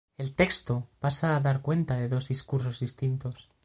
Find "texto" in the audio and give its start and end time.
0.33-0.89